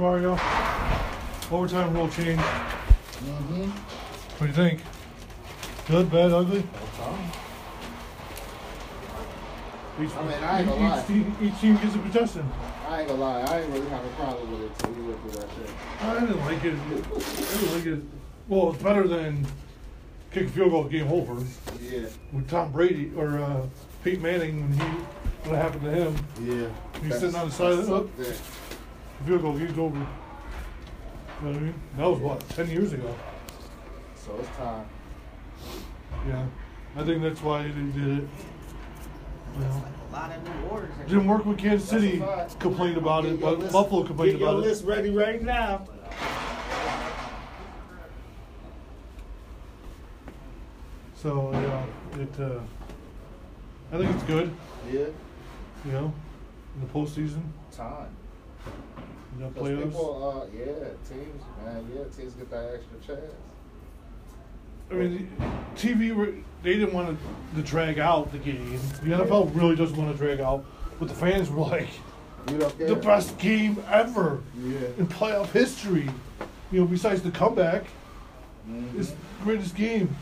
There 0.00 0.16
it 0.16 0.22
is, 0.22 0.22
Mario. 0.22 0.38
Overtime 1.50 1.94
rule 1.94 2.08
change. 2.08 2.40
Mm-hmm. 2.40 3.70
What 3.70 4.40
do 4.40 4.46
you 4.46 4.52
think? 4.52 4.80
Good, 5.88 6.10
bad, 6.10 6.32
ugly? 6.32 6.60
Each, 10.00 10.16
I 10.16 10.22
mean, 10.22 10.32
I 10.42 10.60
ain't 10.60 10.68
gonna 10.68 10.86
each, 10.86 10.90
lie. 10.90 11.04
team, 11.06 11.36
each 11.42 11.60
team 11.60 11.76
gets 11.76 11.94
a 11.94 11.98
possession. 11.98 12.50
I 12.88 13.00
ain't 13.00 13.08
gonna 13.08 13.20
lie, 13.20 13.40
I 13.42 13.60
ain't 13.60 13.70
really 13.72 13.88
have 13.90 14.02
a 14.04 14.08
problem 14.10 14.50
with 14.52 14.62
it 14.62 14.70
until 14.70 14.92
we 14.92 15.02
went 15.08 15.20
through 15.20 15.32
that 15.32 15.48
shit. 15.50 15.70
I 16.00 16.20
didn't 16.20 16.40
like 16.46 16.64
it. 16.64 16.74
I 16.74 17.58
didn't 17.58 17.74
like 17.74 17.86
it. 17.86 18.04
Well, 18.48 18.72
it's 18.72 18.82
better 18.82 19.06
than 19.06 19.46
kick 20.32 20.46
a 20.46 20.50
field 20.50 20.70
goal, 20.70 20.84
game 20.84 21.08
over. 21.08 21.44
Yeah, 21.82 22.06
With 22.32 22.48
Tom 22.48 22.72
Brady 22.72 23.12
or 23.16 23.38
uh, 23.38 23.66
Peyton 24.02 24.22
Manning 24.22 24.62
when 24.62 24.72
he 24.72 24.96
what 25.48 25.56
happened 25.56 25.82
to 25.82 25.90
him, 25.90 26.16
yeah. 26.42 26.68
He's 27.02 27.18
sitting 27.18 27.34
on 27.34 27.48
the 27.48 27.54
side 27.54 27.72
of 27.72 27.86
the- 28.16 28.36
up 29.20 29.26
there. 29.26 29.38
field 29.38 29.42
goal, 29.42 29.58
game's 29.58 29.78
over. 29.78 29.96
You 29.98 30.02
know 31.46 31.52
what 31.52 31.56
I 31.56 31.60
mean? 31.60 31.74
That 31.96 32.06
was 32.10 32.18
what 32.20 32.48
ten 32.50 32.68
years 32.70 32.92
ago. 32.92 33.14
So 34.14 34.36
it's 34.38 34.48
time. 34.56 34.86
Yeah, 36.28 36.46
I 36.96 37.04
think 37.04 37.22
that's 37.22 37.42
why 37.42 37.62
they 37.62 37.68
did 37.68 38.18
it. 38.18 38.28
You 39.54 39.60
know. 39.60 39.84
A 40.10 40.12
lot 40.12 40.32
of 40.32 40.42
new 40.42 40.68
orders. 40.68 40.90
Didn't 41.06 41.26
work 41.28 41.46
with 41.46 41.58
Kansas 41.58 41.88
City. 41.88 42.22
Complained 42.58 42.96
about 42.96 43.24
it, 43.26 43.40
but 43.40 43.60
list- 43.60 43.72
Buffalo 43.72 44.02
complained 44.02 44.10
about 44.10 44.24
it. 44.26 44.32
Get 44.32 44.40
your 44.40 44.48
about 44.50 44.64
it. 44.64 44.68
list 44.68 44.84
ready 44.84 45.10
right 45.10 45.40
now. 45.42 45.86
So 51.14 51.50
yeah, 51.52 52.20
it. 52.22 52.40
Uh, 52.40 52.60
I 53.92 53.98
think 53.98 54.14
it's 54.14 54.22
good. 54.24 54.52
Yeah, 54.90 55.06
You 55.84 55.92
know, 55.92 56.12
in 56.74 56.80
the 56.80 56.86
postseason, 56.92 57.42
time. 57.72 58.08
You 59.36 59.44
know, 59.44 59.50
'Cause 59.50 59.62
playoffs. 59.68 59.82
people, 59.84 60.48
uh, 60.52 60.56
yeah, 60.56 60.64
teams, 61.08 61.42
man, 61.64 61.86
yeah, 61.94 62.02
teams 62.16 62.34
get 62.34 62.50
that 62.50 62.74
extra 62.74 63.16
chance. 63.16 63.32
I 64.90 64.94
mean, 64.94 65.30
TV. 65.76 66.42
They 66.62 66.74
didn't 66.74 66.92
want 66.92 67.16
to, 67.54 67.56
to 67.62 67.66
drag 67.66 67.98
out 67.98 68.32
the 68.32 68.38
game. 68.38 68.78
The 69.02 69.10
NFL 69.12 69.50
really 69.54 69.76
doesn't 69.76 69.96
want 69.96 70.10
to 70.12 70.18
drag 70.18 70.40
out, 70.40 70.64
but 70.98 71.08
the 71.08 71.14
fans 71.14 71.48
were 71.48 71.60
like, 71.64 71.88
You 72.50 72.58
don't 72.58 72.76
care. 72.76 72.88
the 72.88 72.96
best 72.96 73.38
game 73.38 73.82
ever 73.90 74.40
Yeah. 74.62 74.78
in 74.98 75.06
playoff 75.06 75.52
history. 75.52 76.10
You 76.72 76.80
know, 76.80 76.86
besides 76.86 77.22
the 77.22 77.30
comeback, 77.30 77.84
Mhm. 78.68 78.98
it's 78.98 79.10
the 79.10 79.16
greatest 79.44 79.74
game. 79.74 80.14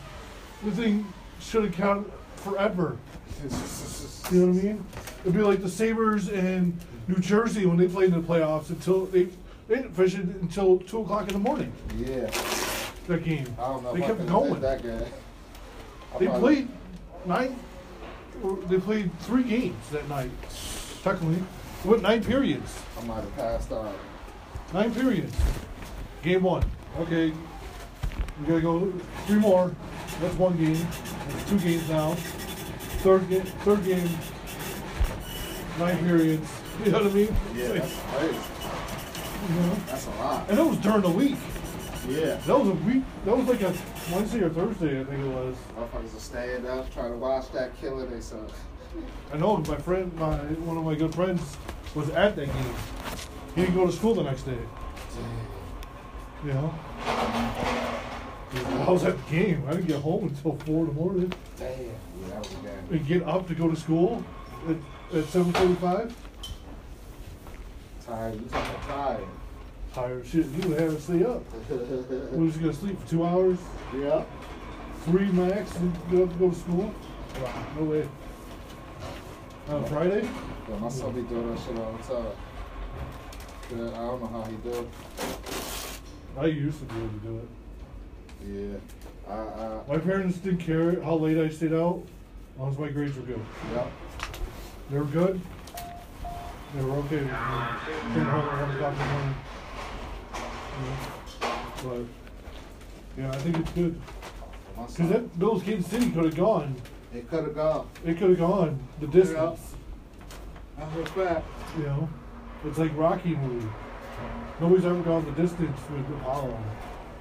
The 0.64 0.70
thing 0.70 1.06
should 1.40 1.64
have 1.64 1.72
counted 1.74 2.12
forever. 2.36 2.96
You 4.30 4.40
know 4.40 4.52
what 4.52 4.58
I 4.60 4.62
mean? 4.62 4.84
It'd 5.22 5.34
be 5.34 5.42
like 5.42 5.62
the 5.62 5.68
Sabres 5.68 6.28
in 6.28 6.78
New 7.08 7.16
Jersey 7.16 7.66
when 7.66 7.76
they 7.76 7.88
played 7.88 8.12
in 8.12 8.20
the 8.20 8.26
playoffs 8.26 8.70
until 8.70 9.06
they 9.06 9.28
they 9.68 9.76
didn't 9.76 9.94
finish 9.94 10.14
it 10.14 10.20
until 10.20 10.78
two 10.78 11.02
o'clock 11.02 11.28
in 11.28 11.34
the 11.34 11.38
morning. 11.38 11.70
Yeah, 11.98 12.26
That 13.06 13.22
game. 13.22 13.46
I 13.58 13.68
don't 13.68 13.82
know. 13.82 13.92
They 13.94 14.00
kept 14.00 14.26
going. 14.26 14.60
That 14.60 14.82
game. 14.82 15.02
I 16.14 16.18
They 16.18 16.26
played 16.26 16.68
nine. 17.26 17.58
They 18.68 18.78
played 18.78 19.10
three 19.20 19.42
games 19.42 19.76
that 19.90 20.08
night. 20.08 20.30
Technically, 21.02 21.42
what 21.82 22.00
nine 22.00 22.24
periods? 22.24 22.78
I 22.98 23.04
might 23.04 23.16
have 23.16 23.36
passed 23.36 23.72
out. 23.72 23.94
Nine 24.72 24.94
periods. 24.94 25.36
Game 26.22 26.42
one. 26.42 26.64
Okay, 27.00 27.32
we 28.40 28.46
gotta 28.46 28.60
go 28.60 28.92
three 29.26 29.38
more. 29.38 29.74
That's 30.20 30.34
one 30.36 30.56
game. 30.56 30.86
That's 31.28 31.50
two 31.50 31.58
games 31.58 31.88
now. 31.88 32.14
Third 33.04 33.28
game. 33.28 33.42
Third 33.42 33.84
game. 33.84 34.08
Periods. 35.78 36.50
You 36.84 36.90
know 36.90 36.98
what 36.98 37.12
I 37.12 37.14
mean? 37.14 37.36
Yeah, 37.54 37.68
that's 37.68 38.00
crazy. 38.12 38.38
You 39.48 39.54
know? 39.60 39.74
That's 39.86 40.06
a 40.06 40.10
lot. 40.10 40.50
And 40.50 40.58
it 40.58 40.66
was 40.66 40.76
during 40.78 41.02
the 41.02 41.10
week. 41.10 41.36
Yeah. 42.08 42.34
That 42.34 42.58
was 42.58 42.68
a 42.68 42.72
week. 42.72 43.04
That 43.24 43.36
was 43.36 43.46
like 43.46 43.62
a 43.62 43.72
Wednesday 44.12 44.40
or 44.40 44.50
Thursday, 44.50 45.00
I 45.00 45.04
think 45.04 45.24
it 45.24 45.28
was. 45.28 45.56
Motherfuckers 45.76 46.16
are 46.16 46.20
staying 46.20 46.66
up 46.66 46.92
trying 46.92 47.12
to 47.12 47.16
watch 47.16 47.52
that 47.52 47.78
killing 47.80 48.10
themselves. 48.10 48.54
I 49.32 49.36
know 49.36 49.58
my 49.58 49.76
friend, 49.76 50.12
my 50.16 50.36
one 50.36 50.78
of 50.78 50.84
my 50.84 50.96
good 50.96 51.14
friends, 51.14 51.56
was 51.94 52.08
at 52.10 52.34
that 52.34 52.46
game. 52.46 52.74
He 53.54 53.60
didn't 53.60 53.76
go 53.76 53.86
to 53.86 53.92
school 53.92 54.14
the 54.14 54.24
next 54.24 54.42
day. 54.42 54.58
You 56.44 56.54
know. 56.54 56.74
I 58.52 58.90
was 58.90 59.04
at 59.04 59.16
the 59.16 59.30
game. 59.30 59.62
I 59.68 59.72
didn't 59.72 59.86
get 59.86 60.00
home 60.00 60.24
until 60.24 60.56
four 60.64 60.80
in 60.80 60.86
the 60.86 60.92
morning. 60.92 61.32
Damn. 61.56 61.68
Yeah, 61.68 61.90
that 62.30 62.38
was 62.38 62.52
a 62.52 62.56
game. 62.56 62.88
And 62.90 63.06
get 63.06 63.22
up 63.28 63.46
to 63.46 63.54
go 63.54 63.68
to 63.68 63.76
school 63.76 64.24
at, 64.68 65.16
at 65.18 65.24
seven 65.28 65.52
forty-five. 65.52 66.14
Tired. 68.06 68.34
You 68.40 68.46
talking 68.48 68.80
tired. 68.88 69.24
Tired 69.94 70.26
shit. 70.26 70.46
You 70.46 70.68
would 70.70 70.80
have 70.80 70.94
to 70.94 71.00
stay 71.00 71.24
up. 71.24 71.42
We 72.32 72.46
was 72.46 72.56
gonna 72.56 72.72
sleep 72.72 73.00
for 73.02 73.08
two 73.08 73.26
hours, 73.26 73.58
yeah. 73.94 74.24
three 75.04 75.26
max, 75.32 75.74
and 75.76 75.92
get 76.10 76.22
up 76.22 76.32
to 76.32 76.38
go 76.38 76.50
to 76.50 76.56
school. 76.56 76.94
No 77.76 77.84
way. 77.84 78.08
Uh, 79.68 79.76
On 79.76 79.84
Friday? 79.86 80.28
Yeah, 80.68 80.78
my 80.78 80.88
son 80.88 81.12
be 81.14 81.22
doing 81.22 81.54
that 81.54 81.60
shit 81.62 81.78
all 81.78 81.92
the 81.92 82.02
time. 82.02 82.32
Yeah, 83.76 83.90
I 84.00 84.06
don't 84.06 84.20
know 84.22 84.28
how 84.28 84.44
he 84.44 84.56
do 84.56 84.70
it. 84.70 84.88
I 86.38 86.46
used 86.46 86.78
to 86.80 86.84
be 86.86 86.96
able 86.96 87.08
to 87.08 87.18
do 87.18 87.38
it. 87.38 87.48
Yeah. 89.28 89.32
I, 89.32 89.36
I, 89.36 89.80
My 89.88 89.98
parents 89.98 90.38
didn't 90.38 90.60
care 90.60 91.02
how 91.02 91.16
late 91.16 91.36
I 91.38 91.50
stayed 91.50 91.74
out, 91.74 92.02
as 92.54 92.58
long 92.60 92.70
as 92.72 92.78
my 92.78 92.88
grades 92.88 93.16
were 93.16 93.22
good. 93.24 93.40
yeah. 93.74 93.86
They 94.90 94.98
were 94.98 95.04
good. 95.04 95.40
They 96.74 96.82
were 96.82 96.92
okay 96.92 97.16
with 97.16 97.24
me. 97.24 97.28
Came 97.28 98.24
home 98.24 98.48
at 98.48 98.60
one 98.60 98.70
o'clock 98.74 98.92
in 98.92 98.98
the 98.98 99.04
morning. 99.12 99.34
But 101.84 103.20
yeah, 103.20 103.30
I 103.30 103.36
think 103.36 103.58
it's 103.58 103.70
good. 103.72 104.00
Cause 104.76 104.94
son, 104.96 105.10
that 105.10 105.38
those 105.38 105.62
Kansas 105.62 105.90
City 105.90 106.10
could 106.10 106.24
have 106.24 106.36
gone. 106.36 106.74
it 107.12 107.28
could 107.28 107.44
have 107.44 107.54
gone. 107.54 107.88
It 108.04 108.18
could 108.18 108.30
have 108.30 108.38
gone 108.38 108.78
the 109.00 109.06
distance. 109.08 109.74
That's 110.78 110.96
a 110.96 111.06
fact. 111.12 111.46
You 111.76 111.84
know, 111.84 112.08
it's 112.64 112.78
like 112.78 112.96
Rocky 112.96 113.36
movie. 113.36 113.68
Nobody's 114.60 114.86
ever 114.86 115.02
gone 115.02 115.24
the 115.24 115.42
distance 115.42 115.78
with 115.90 116.20
Apollo. 116.20 116.58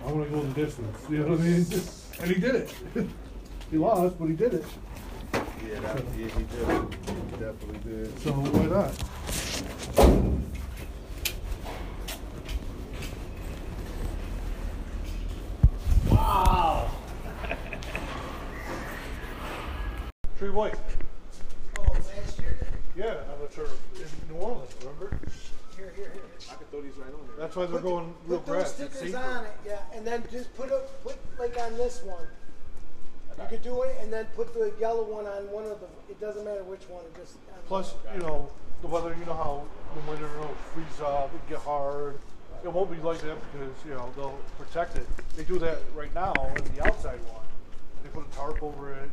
I 0.06 0.12
want 0.12 0.30
to 0.30 0.36
go 0.36 0.42
the 0.42 0.66
distance. 0.66 0.98
You 1.10 1.20
know 1.20 1.32
what 1.32 1.40
I 1.40 1.44
mean? 1.44 1.66
And 2.20 2.32
he 2.32 2.42
did 2.42 2.56
it. 2.56 2.74
he 3.70 3.78
lost, 3.78 4.18
but 4.18 4.26
he 4.26 4.36
did 4.36 4.56
it. 4.56 4.66
Yeah, 5.66 5.80
that, 5.80 6.04
yeah, 6.18 6.28
he 6.28 6.44
did. 6.44 6.68
He 7.08 7.38
definitely 7.38 7.80
did. 7.84 8.20
So 8.20 8.32
why 8.32 8.66
not? 8.68 8.92
Wow. 16.12 16.92
Tre 20.38 20.50
White. 20.50 20.76
Oh, 21.80 21.84
last 21.94 22.40
year? 22.40 22.68
Yeah, 22.96 23.06
I'm 23.06 23.42
amateur 23.42 23.66
in 23.96 24.36
New 24.36 24.42
Orleans, 24.42 24.76
remember? 24.82 25.20
Here, 25.76 25.92
here, 25.96 26.12
here. 26.14 26.24
I 26.52 26.56
could 26.56 26.70
throw 26.72 26.82
these 26.82 26.98
right 26.98 27.08
on 27.14 27.28
there. 27.28 27.38
That's 27.40 27.56
why 27.56 27.66
they're 27.66 27.82
going 27.82 28.14
real 28.26 28.40
Put 28.40 28.48
those 28.48 28.56
grass. 28.56 28.80
It's 28.80 28.96
stickers 28.98 29.16
on 29.16 29.46
it, 29.46 29.52
yeah, 29.66 29.80
and 29.94 30.06
then 30.06 30.24
just 30.32 30.56
put 30.56 30.70
a, 30.72 30.82
put 31.04 31.18
like 31.40 31.58
on 31.60 31.76
this 31.78 32.02
one. 32.04 32.28
You 33.38 33.46
could 33.50 33.62
do 33.64 33.82
it, 33.84 33.96
and 34.02 34.12
then 34.12 34.26
put 34.36 34.54
the 34.54 34.74
yellow 34.80 35.04
one 35.04 35.26
on 35.28 35.44
one 35.52 35.64
of 35.66 35.80
the, 35.80 35.86
it 36.10 36.20
doesn't 36.20 36.44
matter 36.44 36.64
which 36.64 36.82
one, 36.90 37.06
it 37.06 37.14
just. 37.16 37.36
on 37.54 37.62
Plus, 37.68 37.94
one. 37.94 38.16
you 38.16 38.22
know, 38.24 38.50
the 38.82 38.88
weather, 38.88 39.16
you 39.18 39.26
know 39.26 39.38
how 39.38 39.64
the 39.94 40.02
winter 40.10 40.26
it'll 40.26 40.56
freeze 40.74 41.00
up 41.02 41.30
and 41.32 41.42
get 41.48 41.60
hard. 41.60 42.18
It 42.66 42.74
won't 42.74 42.90
be 42.90 42.98
like 42.98 43.22
that 43.22 43.38
because, 43.54 43.74
you 43.86 43.94
know, 43.94 44.10
they'll 44.18 44.40
protect 44.58 44.98
it. 44.98 45.06
They 45.38 45.44
do 45.44 45.60
that 45.60 45.78
right 45.96 46.14
now 46.16 46.34
in 46.58 46.64
the 46.76 46.82
outside 46.84 47.22
one. 47.30 47.46
They 48.02 48.10
put 48.10 48.26
a 48.26 48.32
tarp 48.36 48.58
over 48.64 48.94
it 48.94 49.06
and, 49.06 49.12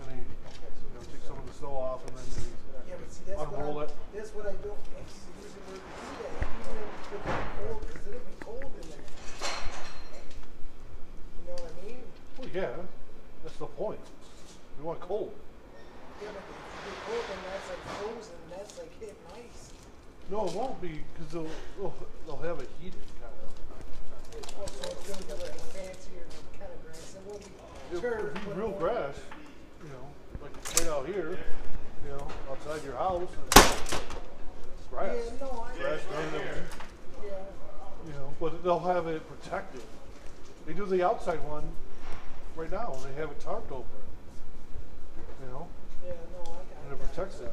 and 0.00 0.06
they, 0.08 0.16
you 0.24 0.92
know, 0.96 1.04
take 1.12 1.20
some 1.28 1.36
of 1.36 1.44
the 1.44 1.52
snow 1.52 1.76
off 1.76 2.00
and 2.08 2.16
then 2.16 2.24
they 2.32 2.88
Yeah, 2.88 2.96
but 2.96 3.12
see, 3.12 3.28
that's 3.28 3.36
what 3.44 3.52
unroll 3.60 3.78
I, 3.80 3.84
it. 3.84 3.90
that's 4.16 4.32
what 4.32 4.46
I 4.48 4.56
don't, 4.64 4.80
it's 4.96 5.20
usually 5.44 5.60
where 5.68 5.76
you 5.76 5.92
do 5.92 6.08
that, 6.24 6.32
even 6.64 6.80
if 6.80 7.20
it's 7.20 7.52
cold, 7.60 7.80
cause 7.84 8.04
it'll 8.08 8.24
be 8.24 8.36
cold 8.40 8.72
in 8.80 8.86
there. 8.88 9.04
You 11.36 11.44
know 11.44 11.56
what 11.60 11.68
I 11.68 11.84
mean? 11.84 12.00
Well, 12.40 12.48
yeah, 12.48 12.72
that's 13.54 13.70
the 13.70 13.76
point. 13.76 14.00
We 14.78 14.84
want 14.84 15.00
cold. 15.00 15.32
Yeah, 16.20 16.28
but 16.28 16.42
if 16.42 16.50
you 16.50 16.90
get 16.90 16.98
cold, 17.06 17.24
then 17.28 17.38
that's 17.50 17.68
like 17.70 17.82
frozen, 17.98 18.38
that's 18.50 18.78
like 18.78 19.00
hitting 19.00 19.14
ice. 19.34 19.72
No, 20.30 20.46
it 20.46 20.54
won't 20.54 20.80
be 20.82 21.00
because 21.14 21.32
they'll, 21.32 21.54
they'll 21.78 21.94
they'll 22.26 22.42
have 22.48 22.60
it 22.60 22.68
heated 22.80 22.98
kind 23.20 23.30
of. 23.30 23.54
Oh, 24.58 24.66
so 24.66 24.90
it's 24.90 25.08
gonna 25.08 25.24
be 25.24 25.42
like 25.42 25.54
a 25.54 25.66
fancier 25.70 26.26
kind 26.58 26.72
of 26.72 26.82
grass, 26.84 27.14
it 27.14 27.22
won't 27.26 27.44
be 27.44 27.50
It'll 27.92 28.54
be 28.54 28.60
real 28.60 28.72
grass, 28.72 29.14
you 29.82 29.90
know, 29.90 30.06
like 30.42 30.54
right 30.80 30.88
out 30.88 31.06
here, 31.06 31.38
you 32.04 32.10
know, 32.10 32.26
outside 32.50 32.82
your 32.84 32.96
house. 32.96 33.28
It's 33.54 34.88
grass. 34.90 35.14
Yeah, 35.14 35.46
no, 35.46 35.62
I, 35.62 35.78
Grass 35.78 36.00
randomly, 36.10 36.46
yeah. 37.22 37.30
you 38.06 38.12
know, 38.14 38.34
but 38.40 38.64
they'll 38.64 38.80
have 38.80 39.06
it 39.06 39.22
protected. 39.28 39.82
They 40.66 40.72
do 40.72 40.86
the 40.86 41.06
outside 41.06 41.42
one 41.44 41.64
right 42.56 42.70
now. 42.70 42.96
They 43.04 43.20
have 43.20 43.30
it 43.30 43.40
tarped 43.40 43.70
over 43.70 43.82
it, 43.82 45.44
you 45.44 45.50
know, 45.50 45.66
Yeah, 46.04 46.12
no, 46.32 46.40
I 46.42 46.44
got 46.46 46.64
and 46.84 46.92
it 46.92 46.98
protects 47.08 47.40
it. 47.40 47.52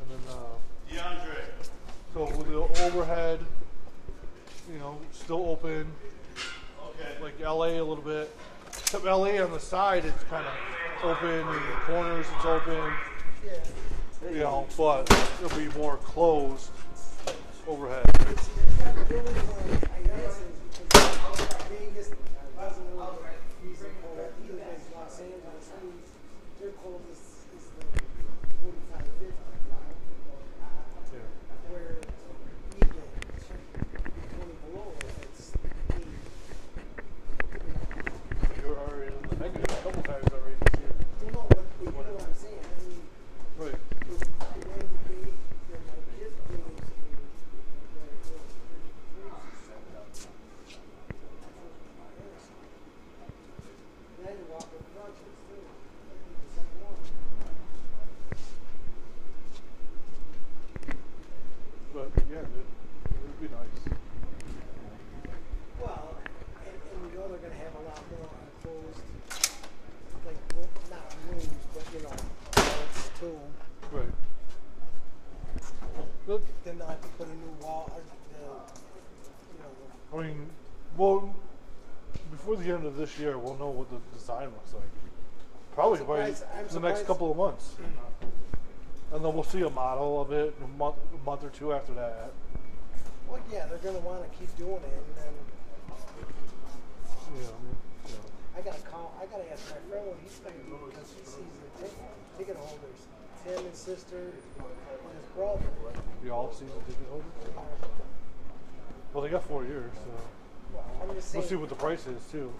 And 0.00 0.10
then, 0.10 0.20
uh, 0.34 0.56
DeAndre, 0.90 1.44
So 2.14 2.24
with 2.36 2.48
the 2.48 2.84
overhead, 2.84 3.40
you 4.72 4.78
know, 4.78 4.98
still 5.12 5.46
open. 5.50 5.86
Okay. 6.88 7.22
Like 7.22 7.38
LA 7.40 7.78
a 7.80 7.82
little 7.82 7.96
bit. 8.04 8.34
Except 8.68 9.04
LA 9.04 9.42
on 9.42 9.50
the 9.52 9.60
side, 9.60 10.04
it's 10.04 10.24
kind 10.24 10.46
of 10.46 10.52
open. 11.04 11.28
In 11.40 11.46
the 11.46 11.76
corners, 11.86 12.26
it's 12.36 12.44
open. 12.44 12.92
Yeah. 13.44 14.30
You 14.30 14.38
know, 14.40 14.66
but 14.76 15.10
it'll 15.44 15.58
be 15.58 15.68
more 15.78 15.96
closed 15.98 16.70
overhead. 17.68 18.04
The 18.06 19.18
only 19.18 19.32
one 19.32 19.90
I 19.92 20.06
guess 20.06 20.40
is 20.40 20.56
because 20.78 21.18
Vegas 21.68 22.10
doesn't 22.58 22.88
really 22.96 23.16
get 23.22 23.38
feasible 23.62 24.14
either 24.16 24.60
as 24.72 24.80
Los 24.94 25.20
Angeles. 25.20 25.70
I 25.70 25.84
mean, 25.84 25.98
their 26.60 26.70
closest 26.70 27.44
is 27.54 27.64
the 27.76 27.84
45, 28.64 29.02
50. 29.20 29.34
Yeah. 31.12 31.20
Where 31.70 31.98
we 32.74 32.80
get 32.80 32.96
20 34.38 34.54
below, 34.72 34.88
it's 35.22 35.52
80. 35.92 36.02
You're 38.62 38.78
already 38.78 39.12
in 39.12 39.22
the 39.28 39.36
negative 39.36 39.64
a 39.70 39.82
couple 39.84 40.02
times 40.02 40.26
already 40.32 40.56
this 40.64 40.80
year. 40.80 40.92
Well, 41.22 41.32
no, 41.32 41.42
but 41.48 41.64
you 41.78 41.86
know 41.86 41.92
what 41.92 42.22
I'm 42.26 42.34
saying. 42.34 42.58
I 42.58 42.82
mean, 42.88 43.02
Right. 43.58 43.72
if 43.72 44.20
the 44.20 44.68
way 44.68 44.80
we 44.84 44.98
pay, 45.08 45.32
then 45.70 45.80
my 45.88 45.96
kids 46.18 46.36
pays, 46.46 46.60
and 46.60 46.70
their 47.96 48.12
bills, 48.26 48.52
Then 54.24 54.34
you 54.36 54.44
walk 54.52 54.66
with 54.72 54.84
crutches 54.92 55.34
too. 55.48 55.62
That'd 56.04 56.20
be 56.26 56.32
the 56.36 56.48
second 56.52 56.80
one. 56.84 57.00
But 61.94 62.10
yeah, 62.30 62.38
it, 62.40 62.66
it'd 63.08 63.40
be 63.40 63.48
nice. 63.48 63.96
Well, 65.80 66.14
and, 66.64 66.74
and 66.74 67.12
you 67.12 67.18
know 67.18 67.28
they're 67.28 67.38
gonna 67.38 67.54
have 67.62 67.74
a 67.74 67.82
lot 67.88 68.00
more 68.12 68.28
enclosed, 68.44 69.02
like, 70.26 70.36
well, 70.56 70.68
not 70.90 71.14
rooms, 71.30 71.48
but 71.72 71.84
you 71.94 72.00
know, 72.02 72.14
walls 72.56 73.10
too. 73.20 73.38
Right. 73.92 74.14
But, 76.26 76.42
Then 76.64 76.78
they'll 76.78 76.88
have 76.88 77.00
to 77.00 77.08
put 77.08 77.28
a 77.28 77.30
new 77.30 77.54
wall, 77.62 77.90
or 77.94 78.00
the, 78.00 78.16
you 78.34 79.60
know, 79.62 80.18
I 80.18 80.26
mean, 80.26 80.50
well, 80.96 81.34
before 82.30 82.56
the 82.56 82.64
end 82.74 82.84
of 82.96 83.08
this 83.08 83.18
year, 83.18 83.36
we'll 83.36 83.56
know 83.56 83.68
what 83.68 83.90
the 83.90 83.98
design 84.16 84.48
looks 84.56 84.72
like. 84.72 84.88
Probably 85.74 85.98
by 86.00 86.32
surprised- 86.32 86.44
I'm 86.44 86.56
the 86.56 86.62
next 86.62 86.72
surprised- 86.72 87.06
couple 87.06 87.30
of 87.30 87.36
months. 87.36 87.76
And 89.12 89.24
then 89.24 89.34
we'll 89.34 89.44
see 89.44 89.60
a 89.62 89.70
model 89.70 90.20
of 90.20 90.32
it 90.32 90.54
a 90.64 90.66
month, 90.78 90.96
a 91.14 91.18
month 91.24 91.44
or 91.44 91.50
two 91.50 91.72
after 91.72 91.92
that. 91.94 92.32
well, 93.28 93.40
yeah, 93.52 93.66
they're 93.66 93.78
gonna 93.78 93.98
wanna 94.00 94.26
keep 94.38 94.56
doing 94.56 94.82
it, 94.82 94.84
and 94.84 95.16
then 95.16 95.34
You 97.36 97.42
know, 97.42 97.48
you 98.06 98.14
know. 98.14 98.20
I 98.56 98.60
gotta 98.62 98.80
call, 98.82 99.12
I 99.20 99.26
gotta 99.26 99.50
ask 99.52 99.62
my 99.68 99.76
friend 99.90 100.06
what 100.06 100.16
he's 100.22 100.38
gonna 100.38 100.54
because 100.88 101.10
he 101.12 101.18
sees 101.26 101.34
the 101.36 101.82
ticket, 101.82 101.98
ticket 102.38 102.56
holders. 102.56 103.00
It's 103.44 103.58
him, 103.60 103.70
his 103.70 103.78
sister, 103.78 104.16
and 104.18 104.32
his 104.32 105.26
brother. 105.36 105.62
The 106.24 106.30
all 106.30 106.50
season 106.52 106.68
ticket 106.86 107.06
holders? 107.10 107.26
Well, 109.12 109.22
they 109.24 109.28
got 109.30 109.42
four 109.44 109.64
years, 109.64 109.92
so 109.94 110.10
Well, 110.72 110.84
I'm 111.02 111.14
just 111.14 111.30
saying. 111.30 111.42
we'll 111.42 111.48
see 111.48 111.56
what 111.56 111.68
the 111.68 111.74
price 111.74 112.06
is 112.06 112.22
too. 112.30 112.52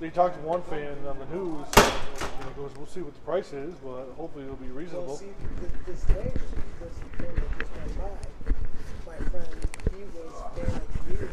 They 0.00 0.08
talked 0.08 0.34
to 0.36 0.40
one 0.48 0.62
fan 0.62 0.96
on 1.06 1.18
the 1.18 1.26
news, 1.26 1.66
and 1.76 2.44
he 2.48 2.50
goes, 2.56 2.72
"We'll 2.76 2.86
see 2.86 3.02
what 3.02 3.12
the 3.12 3.20
price 3.20 3.52
is, 3.52 3.74
but 3.84 4.08
hopefully 4.16 4.44
it'll 4.44 4.56
be 4.56 4.68
Well, 4.68 4.76
reasonable." 4.80 5.16
see, 5.18 5.26
th- 5.60 5.72
this 5.84 6.02
day, 6.04 6.32
this 6.80 6.94
that 7.20 7.36
just 7.36 7.72
went 7.76 7.98
by, 8.00 9.12
my 9.12 9.16
friend, 9.28 9.52
he 9.92 10.00
was 10.16 10.32
fan 10.56 10.72
of 10.72 10.88
the 10.88 11.12
year. 11.12 11.28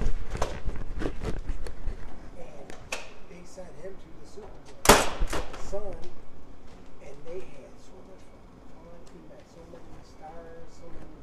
And 2.44 2.68
they 3.32 3.42
sent 3.48 3.72
him 3.80 3.96
to 3.96 4.10
the 4.20 4.28
Super 4.28 4.52
Bowl 4.52 4.76
with 4.84 5.48
his 5.56 5.64
son, 5.72 5.96
and 7.08 7.16
they 7.24 7.40
had 7.40 7.72
so 7.80 7.96
much 8.04 8.20
fucking 8.28 8.68
fun. 8.84 9.00
He 9.16 9.20
met 9.32 9.44
so 9.48 9.64
many 9.72 9.96
stars, 10.04 10.68
so 10.76 10.86
many 10.92 11.16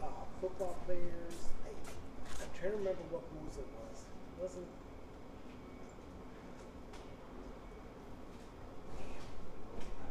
uh, 0.00 0.24
football 0.40 0.76
players. 0.88 1.36
Like, 1.68 1.76
I'm 2.40 2.48
trying 2.56 2.72
to 2.72 2.78
remember 2.80 3.04
what 3.12 3.28
booze 3.28 3.60
it 3.60 3.68
was. 3.76 3.96
It 4.08 4.40
wasn't. 4.40 4.66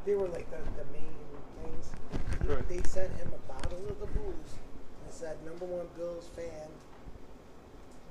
They 0.04 0.16
were 0.16 0.28
like 0.30 0.50
the, 0.50 0.58
the 0.58 0.86
main 0.92 1.14
things. 1.62 1.92
He- 2.42 2.48
Right. 2.48 2.61
They 2.72 2.80
sent 2.88 3.12
him 3.20 3.28
a 3.36 3.42
bottle 3.52 3.84
of 3.84 4.00
the 4.00 4.08
booze 4.16 4.54
and 5.04 5.12
said 5.12 5.36
number 5.44 5.68
one 5.68 5.92
Bills 6.00 6.32
fan, 6.32 6.72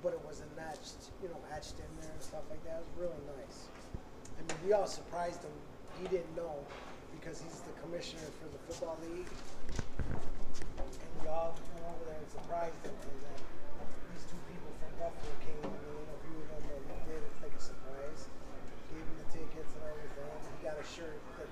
but 0.04 0.12
it 0.12 0.20
was 0.20 0.44
etched, 0.60 1.08
you 1.24 1.32
know, 1.32 1.40
etched 1.48 1.80
in 1.80 1.88
there 2.04 2.12
and 2.12 2.20
stuff 2.20 2.44
like 2.52 2.60
that. 2.68 2.84
It 2.84 2.86
was 2.92 3.08
really 3.08 3.22
nice. 3.40 3.72
I 4.36 4.44
mean, 4.44 4.60
we 4.60 4.76
all 4.76 4.84
surprised 4.84 5.40
him. 5.40 5.56
He 5.96 6.12
didn't 6.12 6.36
know 6.36 6.60
because 7.16 7.40
he's 7.40 7.64
the 7.64 7.72
commissioner 7.80 8.28
for 8.36 8.52
the 8.52 8.60
football 8.68 9.00
league, 9.00 9.32
and 9.32 11.10
we 11.24 11.32
all 11.32 11.56
went 11.56 11.80
over 11.80 12.04
there 12.12 12.20
and 12.20 12.28
surprised 12.28 12.76
him. 12.84 12.92
And 13.00 13.16
these 14.12 14.28
two 14.28 14.40
people 14.44 14.76
from 14.76 14.92
Buffalo 15.00 15.40
came 15.40 15.56
and 15.72 15.72
they 15.72 15.96
interviewed 16.04 16.48
him 16.52 16.64
and 16.68 17.00
did 17.08 17.16
it 17.16 17.32
like 17.40 17.56
a 17.56 17.64
surprise. 17.64 18.28
Gave 18.92 19.08
him 19.08 19.16
the 19.24 19.28
tickets 19.32 19.72
and 19.72 19.88
everything. 19.88 20.28
He 20.52 20.68
got 20.68 20.76
a 20.76 20.84
shirt 20.84 21.16
that 21.40 21.48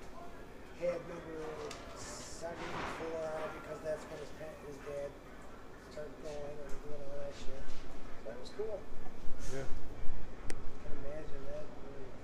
had 0.77 1.01
number 1.09 1.41
seventy-four 2.39 3.19
on 3.19 3.51
because 3.59 3.83
that's 3.83 4.05
when 4.07 4.19
his 4.23 4.31
pa- 4.39 4.63
his 4.63 4.79
dad 4.87 5.11
started 5.91 6.15
going 6.23 6.55
and 6.55 6.71
doing 6.87 7.03
all 7.03 7.19
that 7.19 7.35
shit. 7.35 7.63
So 7.67 8.31
that 8.31 8.39
was 8.39 8.51
cool. 8.55 8.79
Yeah, 9.59 9.67
can 9.67 10.95
imagine 11.03 11.43
that. 11.51 11.67
I, 11.67 11.91
mean, 11.99 12.15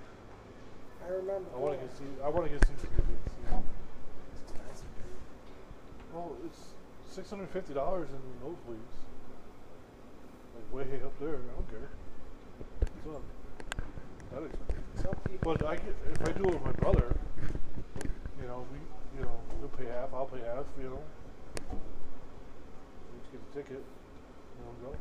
I 1.02 1.08
remember. 1.19 1.50
I 1.50 1.58
want 1.58 1.74
to 1.74 1.82
going. 1.82 1.90
get 1.90 1.98
see. 1.98 2.22
I 2.22 2.28
want 2.31 2.46
to 2.46 2.52
get 2.54 2.62
some 2.62 2.78
tickets. 2.78 3.10
yeah. 3.10 3.58
It's 3.58 4.54
expensive, 4.54 4.93
dude. 5.02 5.19
Well, 6.14 6.31
it's 6.46 6.62
six 7.10 7.23
hundred 7.34 7.50
fifty 7.50 7.74
dollars 7.74 8.08
in 8.10 8.14
the 8.14 8.46
nosebleeds. 8.46 8.94
Like 10.55 10.72
way 10.72 11.03
up 11.03 11.19
there. 11.19 11.34
I 11.34 11.50
don't 11.50 11.69
care. 11.69 11.91
It's 12.81 13.06
not 13.06 13.22
that 14.31 14.44
expensive. 14.44 15.41
But 15.43 15.67
I 15.67 15.74
get, 15.74 15.96
if 16.12 16.29
I 16.29 16.31
do 16.31 16.44
it 16.44 16.55
with 16.55 16.64
my 16.64 16.72
brother, 16.72 17.17
you 18.41 18.46
know, 18.46 18.64
we, 18.70 18.79
you 19.19 19.24
know, 19.24 19.36
he'll 19.58 19.69
pay 19.69 19.91
half, 19.91 20.14
I'll 20.14 20.26
pay 20.26 20.46
half, 20.46 20.64
you 20.79 20.91
know. 20.91 21.00
We 21.70 23.19
each 23.19 23.32
get 23.32 23.41
a 23.43 23.56
ticket, 23.56 23.82
you 23.82 24.62
know, 24.62 24.91
go. 24.91 24.96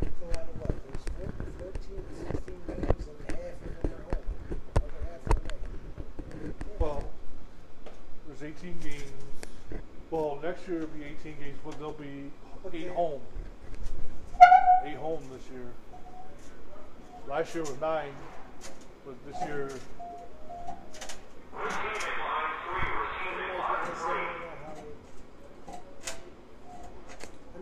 So 0.00 0.40
out 0.40 0.48
of 0.48 0.56
what? 0.58 0.72
There's 1.18 1.40
14, 1.58 2.00
16 2.32 2.56
games 2.66 3.08
and 3.08 3.36
half 3.36 3.60
of 3.60 3.82
them 3.82 3.92
are 3.92 4.04
home. 4.08 4.24
Other 4.76 5.02
half 5.04 5.20
are 5.28 5.36
away. 6.40 6.54
Well, 6.78 7.04
there's 8.26 8.42
18 8.42 8.80
games. 8.80 9.31
Well, 10.12 10.38
next 10.42 10.68
year 10.68 10.82
it'll 10.82 10.90
be 10.90 11.04
18 11.04 11.36
games, 11.40 11.58
but 11.64 11.72
there'll 11.78 11.92
be 11.92 12.30
eight 12.74 12.90
home. 12.90 13.22
Eight 14.84 14.96
home 14.96 15.22
this 15.32 15.40
year. 15.50 15.72
Last 17.26 17.54
year 17.54 17.64
was 17.64 17.80
nine, 17.80 18.12
but 19.06 19.14
this 19.26 19.40
year, 19.48 19.70
I'm 21.56 21.70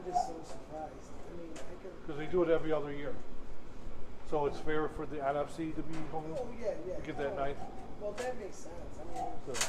just 0.04 0.26
so 0.26 0.34
surprised. 0.42 1.06
I 1.30 1.40
mean, 1.40 1.50
I 1.54 1.60
because 2.04 2.18
they 2.18 2.26
do 2.26 2.42
it 2.42 2.50
every 2.50 2.72
other 2.72 2.92
year. 2.92 3.14
So 4.28 4.46
it's 4.46 4.58
fair 4.58 4.88
for 4.88 5.06
the 5.06 5.18
NFC 5.18 5.72
to 5.76 5.82
be 5.82 5.94
home. 6.10 6.24
Oh 6.36 6.48
yeah, 6.60 6.72
yeah. 6.88 6.96
To 6.96 7.02
get 7.02 7.16
that 7.18 7.36
ninth. 7.36 7.58
Well, 8.00 8.10
that 8.16 8.40
makes 8.40 8.56
sense. 8.56 8.74
I 8.98 9.04
mean, 9.14 9.24
So, 9.46 9.68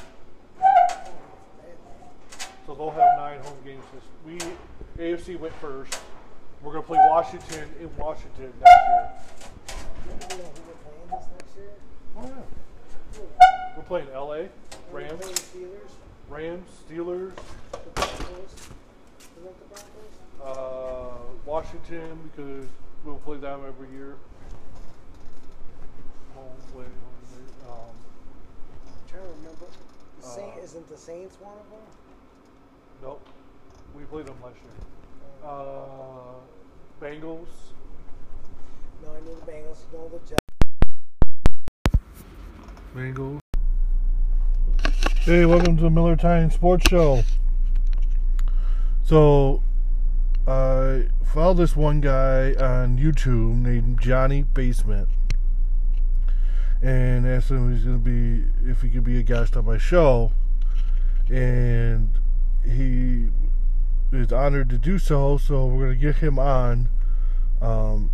I 0.59 0.63
don't 0.63 1.13
know, 1.13 1.13
that- 1.13 2.51
so 2.71 2.75
they'll 2.75 2.91
have 2.91 3.17
nine 3.17 3.39
home 3.43 3.57
games. 3.65 3.83
This 3.93 4.03
we 4.97 5.03
AFC 5.03 5.37
went 5.37 5.53
first. 5.55 5.93
We're 6.61 6.73
gonna 6.73 6.85
play 6.85 6.99
Washington 7.09 7.67
in 7.81 7.89
Washington 7.97 8.53
next 8.61 8.87
year. 8.87 9.09
Do 10.29 10.35
you 10.35 10.41
know 10.41 10.47
who 10.47 10.61
we're 10.67 10.79
playing 10.85 11.09
this 11.11 11.27
next 11.37 11.55
year? 11.57 11.71
Oh 12.17 12.23
yeah. 12.23 13.75
We're 13.75 13.83
playing 13.83 14.07
LA, 14.13 14.47
Rams, 14.91 15.25
Steelers, 15.25 15.91
Rams, 16.29 16.69
Steelers, 16.87 17.31
the 17.71 17.89
Broncos. 17.93 18.69
You 19.37 19.45
want 19.45 19.57
the 19.59 19.75
Broncos? 20.45 20.57
uh, 20.57 21.17
Washington 21.45 22.31
because 22.31 22.67
we'll 23.03 23.15
play 23.17 23.37
them 23.37 23.61
every 23.67 23.89
year. 23.89 24.15
Home, 26.35 26.45
away. 26.73 26.85
Um, 26.85 27.73
I'm 27.73 29.09
trying 29.09 29.23
to 29.23 29.29
remember. 29.39 29.65
The 30.21 30.27
Saint 30.27 30.53
Uh, 30.57 30.63
isn't 30.63 30.87
the 30.89 30.97
Saints 30.97 31.35
one 31.41 31.53
of 31.53 31.69
them? 31.69 32.10
Nope, 33.01 33.27
we 33.95 34.03
played 34.03 34.27
them 34.27 34.35
last 34.43 34.55
year. 34.55 34.71
Uh, 35.43 36.37
Bengals. 37.01 37.47
no, 39.03 39.11
I 39.11 39.19
know 39.21 39.35
the 39.35 39.51
Bengals. 39.51 39.77
No, 39.91 40.09
the 40.09 40.19
Jets. 40.29 40.41
Bengals. 42.95 43.39
Hey, 45.21 45.45
welcome 45.45 45.77
to 45.77 45.83
the 45.83 45.89
Miller 45.89 46.15
Time 46.15 46.51
Sports 46.51 46.89
Show. 46.89 47.23
So 49.03 49.63
I 50.47 51.07
followed 51.25 51.57
this 51.57 51.75
one 51.75 52.01
guy 52.01 52.53
on 52.53 52.97
YouTube 52.97 53.61
named 53.61 53.99
Johnny 54.01 54.43
Basement 54.43 55.09
and 56.81 57.27
asked 57.27 57.51
him 57.51 57.71
if 57.71 57.77
he's 57.77 57.85
gonna 57.85 57.97
be 57.97 58.45
if 58.63 58.81
he 58.81 58.89
could 58.89 59.03
be 59.03 59.19
a 59.19 59.23
guest 59.23 59.55
on 59.55 59.65
my 59.65 59.77
show 59.77 60.31
and 61.29 62.09
he 62.63 63.27
is 64.11 64.31
honored 64.31 64.69
to 64.69 64.77
do 64.77 64.99
so 64.99 65.37
so 65.37 65.65
we're 65.65 65.85
gonna 65.85 65.95
get 65.95 66.17
him 66.17 66.37
on 66.37 66.89
um, 67.61 68.09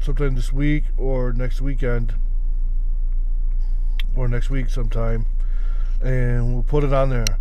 sometime 0.00 0.34
this 0.34 0.52
week 0.52 0.84
or 0.96 1.32
next 1.32 1.60
weekend. 1.60 2.14
Or 4.16 4.28
next 4.28 4.50
week 4.50 4.68
sometime. 4.68 5.26
And 6.02 6.54
we'll 6.54 6.62
put 6.62 6.84
it 6.84 6.92
on 6.92 7.10
there. 7.10 7.38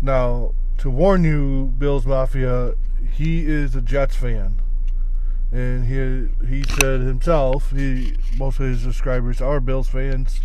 Now 0.00 0.54
to 0.78 0.90
warn 0.90 1.24
you 1.24 1.74
bills 1.78 2.06
mafia 2.06 2.74
he 3.12 3.46
is 3.46 3.74
a 3.74 3.82
jets 3.82 4.16
fan. 4.16 4.60
And 5.52 5.86
he 5.86 6.46
he 6.46 6.62
said 6.62 7.00
himself 7.00 7.70
he 7.70 8.16
most 8.38 8.60
of 8.60 8.66
his 8.66 8.82
subscribers 8.82 9.40
are 9.40 9.60
bills 9.60 9.88
fans. 9.88 10.40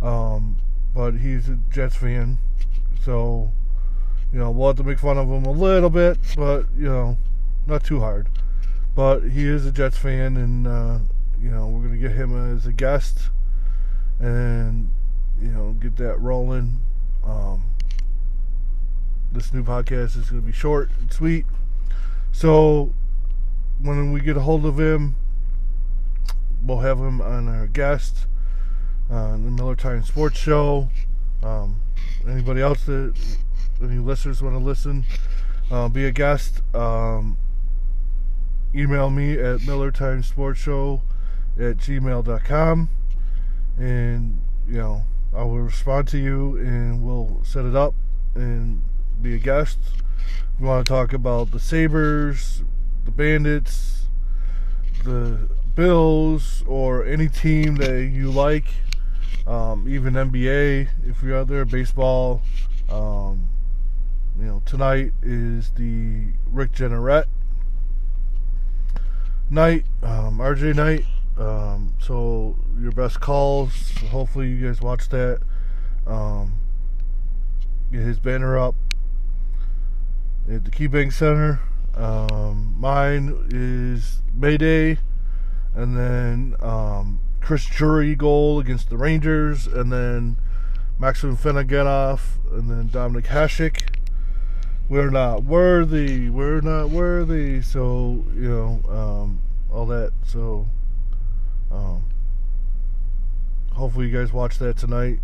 Um, 0.00 0.56
but 0.94 1.16
he's 1.16 1.48
a 1.48 1.58
jets 1.70 1.96
fan. 1.96 2.38
So 3.04 3.52
you 4.32 4.38
know 4.38 4.50
we'll 4.50 4.68
have 4.68 4.76
to 4.76 4.84
make 4.84 4.98
fun 4.98 5.18
of 5.18 5.28
him 5.28 5.44
a 5.44 5.50
little 5.50 5.90
bit 5.90 6.18
but 6.36 6.66
you 6.76 6.86
know 6.86 7.16
not 7.66 7.82
too 7.84 8.00
hard 8.00 8.28
but 8.94 9.20
he 9.20 9.46
is 9.46 9.66
a 9.66 9.72
Jets 9.72 9.96
fan, 9.96 10.36
and 10.36 10.66
uh, 10.66 10.98
you 11.40 11.50
know 11.50 11.68
we're 11.68 11.82
gonna 11.82 11.96
get 11.96 12.12
him 12.12 12.56
as 12.56 12.66
a 12.66 12.72
guest, 12.72 13.30
and 14.18 14.90
you 15.40 15.48
know 15.48 15.72
get 15.80 15.96
that 15.96 16.18
rolling. 16.20 16.80
Um, 17.24 17.64
this 19.32 19.54
new 19.54 19.62
podcast 19.62 20.16
is 20.16 20.28
gonna 20.28 20.42
be 20.42 20.52
short 20.52 20.90
and 21.00 21.12
sweet, 21.12 21.46
so 22.32 22.92
when 23.80 24.12
we 24.12 24.20
get 24.20 24.36
a 24.36 24.40
hold 24.40 24.66
of 24.66 24.78
him, 24.78 25.14
we'll 26.62 26.80
have 26.80 26.98
him 26.98 27.20
on 27.20 27.48
our 27.48 27.68
guest 27.68 28.26
on 29.08 29.44
the 29.44 29.50
Miller 29.50 29.76
Time 29.76 30.02
Sports 30.04 30.36
Show. 30.36 30.90
Um, 31.42 31.80
anybody 32.28 32.60
else 32.60 32.84
that 32.84 33.14
any 33.82 33.98
listeners 33.98 34.42
want 34.42 34.54
to 34.54 34.64
listen, 34.64 35.04
uh, 35.70 35.88
be 35.88 36.04
a 36.04 36.12
guest. 36.12 36.62
Um, 36.74 37.36
email 38.74 39.10
me 39.10 39.32
at 39.32 39.60
millertimesportshow 39.60 41.00
at 41.58 41.76
gmail.com 41.76 42.88
and 43.78 44.40
you 44.68 44.78
know 44.78 45.04
i 45.34 45.42
will 45.42 45.58
respond 45.58 46.06
to 46.06 46.18
you 46.18 46.56
and 46.56 47.02
we'll 47.02 47.40
set 47.44 47.64
it 47.64 47.74
up 47.74 47.94
and 48.34 48.82
be 49.20 49.34
a 49.34 49.38
guest 49.38 49.78
we 50.58 50.66
want 50.66 50.86
to 50.86 50.88
talk 50.88 51.12
about 51.12 51.50
the 51.50 51.58
sabres 51.58 52.62
the 53.04 53.10
bandits 53.10 54.06
the 55.04 55.48
bills 55.74 56.62
or 56.66 57.04
any 57.04 57.28
team 57.28 57.76
that 57.76 58.04
you 58.04 58.30
like 58.30 58.66
um, 59.46 59.86
even 59.88 60.14
nba 60.14 60.88
if 61.04 61.22
you're 61.22 61.36
out 61.36 61.48
there 61.48 61.64
baseball 61.64 62.40
um, 62.88 63.48
you 64.38 64.46
know 64.46 64.62
tonight 64.64 65.12
is 65.22 65.70
the 65.70 66.32
rick 66.46 66.72
Jeanneret 66.72 67.26
night, 69.50 69.84
um, 70.02 70.38
RJ 70.38 70.76
night. 70.76 71.04
Um, 71.36 71.94
so 72.00 72.56
your 72.78 72.92
best 72.92 73.20
calls. 73.20 73.92
Hopefully 74.10 74.48
you 74.48 74.66
guys 74.66 74.80
watch 74.80 75.08
that. 75.08 75.40
Um, 76.06 76.54
get 77.92 78.02
his 78.02 78.18
banner 78.18 78.58
up 78.58 78.74
at 80.50 80.64
the 80.64 80.70
KeyBank 80.70 81.12
Center. 81.12 81.60
Um, 81.94 82.76
mine 82.78 83.48
is 83.50 84.22
Mayday, 84.32 84.98
and 85.74 85.96
then 85.96 86.54
um, 86.60 87.20
Chris 87.40 87.66
Drury 87.66 88.14
goal 88.14 88.60
against 88.60 88.90
the 88.90 88.96
Rangers, 88.96 89.66
and 89.66 89.92
then 89.92 90.36
Maxim 90.98 91.36
Afinogenov, 91.36 92.20
and 92.52 92.70
then 92.70 92.88
Dominik 92.88 93.26
Hasek 93.26 93.99
we're 94.90 95.08
not 95.08 95.44
worthy, 95.44 96.28
we're 96.28 96.60
not 96.60 96.90
worthy. 96.90 97.62
So, 97.62 98.24
you 98.34 98.48
know, 98.48 98.80
um, 98.90 99.40
all 99.72 99.86
that. 99.86 100.10
So, 100.26 100.66
um, 101.70 102.02
hopefully 103.72 104.08
you 104.08 104.18
guys 104.18 104.32
watch 104.32 104.58
that 104.58 104.76
tonight. 104.76 105.20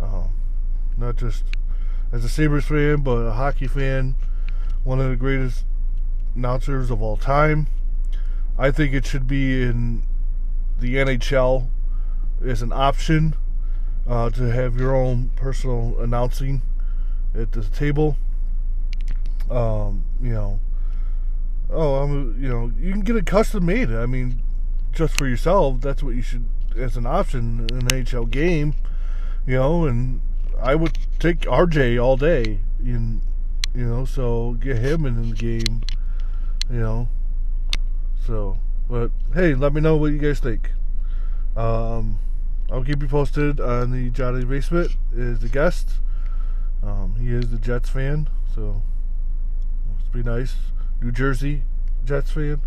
Um, 0.00 0.32
not 0.98 1.14
just 1.14 1.44
as 2.12 2.24
a 2.24 2.28
Sabres 2.28 2.64
fan, 2.64 3.02
but 3.02 3.18
a 3.18 3.32
hockey 3.34 3.68
fan. 3.68 4.16
One 4.82 5.00
of 5.00 5.08
the 5.08 5.16
greatest 5.16 5.64
announcers 6.34 6.90
of 6.90 7.00
all 7.00 7.16
time. 7.16 7.68
I 8.58 8.72
think 8.72 8.92
it 8.92 9.06
should 9.06 9.28
be 9.28 9.62
in 9.62 10.02
the 10.80 10.96
NHL 10.96 11.68
as 12.44 12.60
an 12.60 12.72
option 12.72 13.36
uh, 14.08 14.30
to 14.30 14.50
have 14.50 14.76
your 14.76 14.96
own 14.96 15.30
personal 15.36 15.96
announcing 16.00 16.62
at 17.36 17.52
the 17.52 17.62
table 17.62 18.16
um, 19.50 20.04
you 20.20 20.32
know, 20.32 20.60
oh, 21.70 21.96
I'm, 21.96 22.42
you 22.42 22.48
know, 22.48 22.72
you 22.78 22.92
can 22.92 23.02
get 23.02 23.16
it 23.16 23.26
custom 23.26 23.66
made. 23.66 23.90
I 23.90 24.06
mean, 24.06 24.42
just 24.92 25.16
for 25.16 25.26
yourself, 25.26 25.80
that's 25.80 26.02
what 26.02 26.14
you 26.14 26.22
should 26.22 26.48
as 26.76 26.96
an 26.96 27.06
option 27.06 27.66
in 27.70 27.76
an 27.76 27.88
NHL 27.88 28.30
game, 28.30 28.74
you 29.46 29.56
know. 29.56 29.84
And 29.84 30.20
I 30.60 30.74
would 30.74 30.98
take 31.18 31.40
RJ 31.40 32.02
all 32.02 32.16
day, 32.16 32.60
in, 32.80 33.22
you 33.74 33.84
know, 33.84 34.04
so 34.04 34.52
get 34.60 34.78
him 34.78 35.06
in 35.06 35.30
the 35.30 35.36
game, 35.36 35.82
you 36.70 36.80
know. 36.80 37.08
So, 38.26 38.58
but 38.88 39.10
hey, 39.34 39.54
let 39.54 39.72
me 39.72 39.80
know 39.80 39.96
what 39.96 40.12
you 40.12 40.18
guys 40.18 40.40
think. 40.40 40.72
Um, 41.56 42.18
I'll 42.70 42.84
keep 42.84 43.00
you 43.00 43.08
posted 43.08 43.60
on 43.60 43.92
the 43.92 44.10
Johnny 44.10 44.44
Basement 44.44 44.92
is 45.14 45.38
the 45.38 45.48
guest. 45.48 45.90
Um, 46.82 47.16
he 47.18 47.28
is 47.28 47.50
the 47.50 47.58
Jets 47.58 47.88
fan, 47.88 48.28
so 48.54 48.82
be 50.16 50.22
nice. 50.22 50.56
New 51.02 51.12
Jersey 51.12 51.62
Jets 52.04 52.30
fan. 52.30 52.62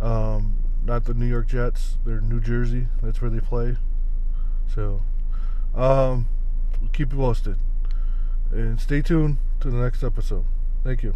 Um, 0.00 0.56
not 0.84 1.04
the 1.04 1.14
New 1.14 1.26
York 1.26 1.46
Jets. 1.46 1.98
They're 2.04 2.20
New 2.20 2.40
Jersey. 2.40 2.88
That's 3.02 3.22
where 3.22 3.30
they 3.30 3.40
play. 3.40 3.76
So, 4.74 5.02
um, 5.74 6.26
keep 6.92 7.12
you 7.12 7.18
posted. 7.18 7.58
And 8.50 8.80
stay 8.80 9.02
tuned 9.02 9.38
to 9.60 9.70
the 9.70 9.76
next 9.76 10.02
episode. 10.02 10.44
Thank 10.82 11.02
you. 11.02 11.14